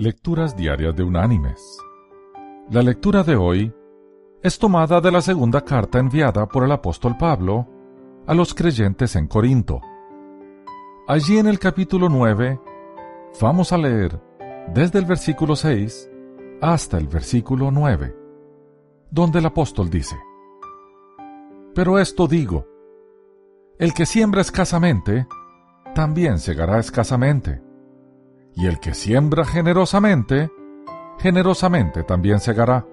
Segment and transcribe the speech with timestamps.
[0.00, 1.76] Lecturas Diarias de Unánimes.
[2.70, 3.74] La lectura de hoy
[4.44, 7.66] es tomada de la segunda carta enviada por el apóstol Pablo
[8.24, 9.80] a los creyentes en Corinto.
[11.08, 12.60] Allí en el capítulo 9
[13.40, 14.22] vamos a leer
[14.72, 16.08] desde el versículo 6
[16.60, 18.16] hasta el versículo 9,
[19.10, 20.14] donde el apóstol dice,
[21.74, 22.68] Pero esto digo,
[23.80, 25.26] el que siembra escasamente,
[25.92, 27.66] también segará escasamente
[28.54, 30.50] y el que siembra generosamente,
[31.18, 32.86] generosamente también segará.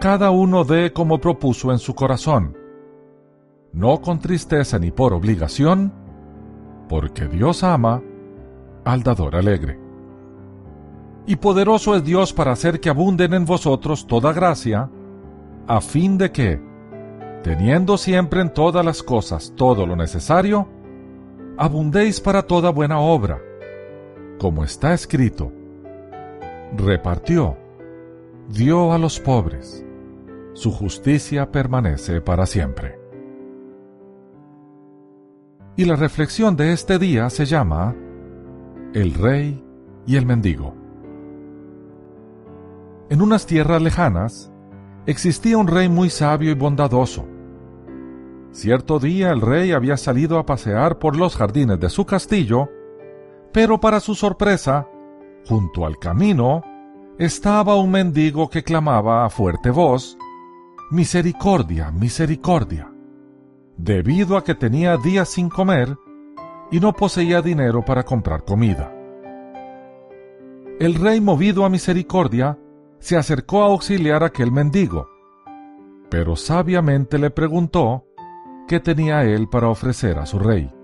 [0.00, 2.56] Cada uno dé como propuso en su corazón,
[3.72, 5.92] no con tristeza ni por obligación,
[6.88, 8.02] porque Dios ama
[8.84, 9.78] al dador alegre.
[11.26, 14.88] Y poderoso es Dios para hacer que abunden en vosotros toda gracia,
[15.66, 16.62] a fin de que,
[17.42, 20.68] teniendo siempre en todas las cosas todo lo necesario,
[21.58, 23.42] abundéis para toda buena obra
[24.38, 25.52] como está escrito,
[26.76, 27.56] repartió,
[28.48, 29.84] dio a los pobres,
[30.54, 32.98] su justicia permanece para siempre.
[35.76, 37.94] Y la reflexión de este día se llama
[38.94, 39.62] El Rey
[40.06, 40.74] y el Mendigo.
[43.10, 44.52] En unas tierras lejanas
[45.06, 47.26] existía un rey muy sabio y bondadoso.
[48.50, 52.68] Cierto día el rey había salido a pasear por los jardines de su castillo
[53.58, 54.86] pero para su sorpresa,
[55.48, 56.62] junto al camino,
[57.18, 60.16] estaba un mendigo que clamaba a fuerte voz,
[60.92, 62.88] Misericordia, misericordia,
[63.76, 65.96] debido a que tenía días sin comer
[66.70, 68.94] y no poseía dinero para comprar comida.
[70.78, 72.56] El rey, movido a misericordia,
[73.00, 75.08] se acercó a auxiliar a aquel mendigo,
[76.08, 78.04] pero sabiamente le preguntó
[78.68, 80.77] qué tenía él para ofrecer a su rey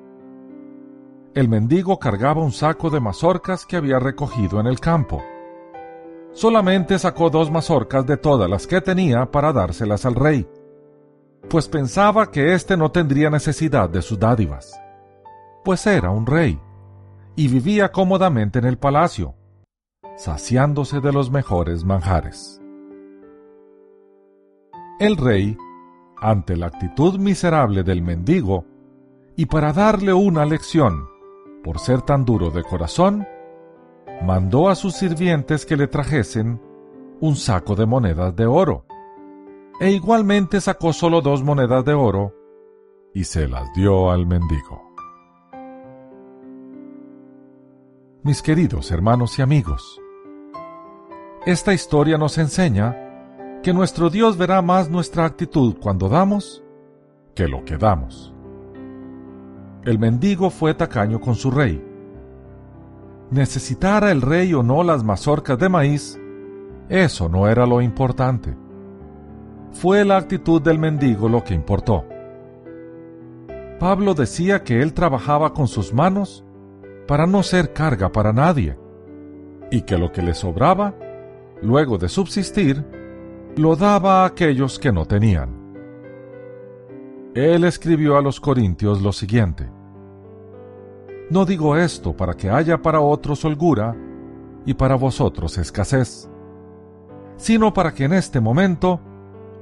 [1.35, 5.23] el mendigo cargaba un saco de mazorcas que había recogido en el campo.
[6.33, 10.47] Solamente sacó dos mazorcas de todas las que tenía para dárselas al rey,
[11.49, 14.81] pues pensaba que éste no tendría necesidad de sus dádivas,
[15.65, 16.61] pues era un rey,
[17.37, 19.35] y vivía cómodamente en el palacio,
[20.17, 22.61] saciándose de los mejores manjares.
[25.01, 25.57] El rey,
[26.17, 28.65] ante la actitud miserable del mendigo,
[29.37, 31.14] y para darle una lección,
[31.65, 33.27] por ser tan duro de corazón,
[34.23, 36.61] mandó a sus sirvientes que le trajesen
[37.21, 38.85] un saco de monedas de oro,
[39.81, 42.35] e igualmente sacó solo dos monedas de oro
[43.15, 44.83] y se las dio al mendigo.
[48.23, 50.01] Mis queridos hermanos y amigos,
[51.47, 56.63] esta historia nos enseña que nuestro Dios verá más nuestra actitud cuando damos
[57.35, 58.34] que lo que damos
[59.85, 61.85] el mendigo fue tacaño con su rey.
[63.31, 66.19] Necesitara el rey o no las mazorcas de maíz,
[66.89, 68.55] eso no era lo importante.
[69.73, 72.05] Fue la actitud del mendigo lo que importó.
[73.79, 76.45] Pablo decía que él trabajaba con sus manos
[77.07, 78.79] para no ser carga para nadie,
[79.71, 80.95] y que lo que le sobraba,
[81.61, 82.85] luego de subsistir,
[83.57, 85.54] lo daba a aquellos que no tenían.
[87.35, 89.69] Él escribió a los Corintios lo siguiente.
[91.31, 93.97] No digo esto para que haya para otros holgura
[94.65, 96.31] y para vosotros escasez,
[97.37, 99.01] sino para que en este momento,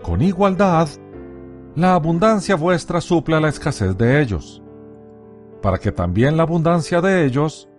[0.02, 0.86] con igualdad,
[1.74, 4.62] la abundancia vuestra supla la escasez de ellos,
[5.62, 7.70] para que también la abundancia de ellos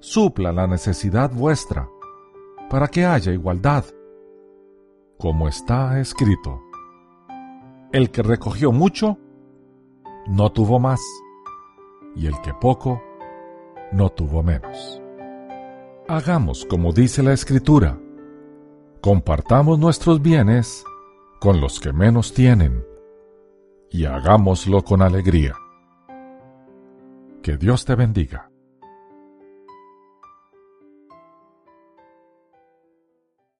[0.00, 1.90] supla la necesidad vuestra,
[2.70, 3.84] para que haya igualdad.
[5.18, 6.58] Como está escrito,
[7.92, 9.18] el que recogió mucho,
[10.32, 11.00] no tuvo más,
[12.16, 13.02] y el que poco,
[13.92, 15.00] no tuvo menos.
[16.08, 17.98] Hagamos como dice la Escritura,
[19.02, 20.84] compartamos nuestros bienes
[21.38, 22.82] con los que menos tienen,
[23.90, 25.54] y hagámoslo con alegría.
[27.42, 28.51] Que Dios te bendiga.